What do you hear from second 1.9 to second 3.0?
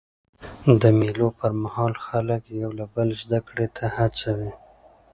خلک یو له